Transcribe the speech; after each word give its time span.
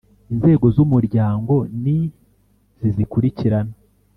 Inzego 0.31 0.65
z 0.75 0.77
umuryango 0.85 1.55
ni 1.81 1.99
zi 2.77 2.89
zikurikira 2.95 3.59